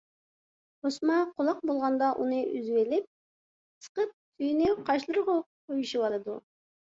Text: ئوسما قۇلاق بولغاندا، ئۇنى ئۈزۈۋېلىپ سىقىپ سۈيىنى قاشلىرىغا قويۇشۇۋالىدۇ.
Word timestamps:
ئوسما 0.89 1.17
قۇلاق 1.41 1.59
بولغاندا، 1.69 2.07
ئۇنى 2.23 2.39
ئۈزۈۋېلىپ 2.53 3.05
سىقىپ 3.89 4.15
سۈيىنى 4.39 4.73
قاشلىرىغا 4.89 5.37
قويۇشۇۋالىدۇ. 5.45 6.39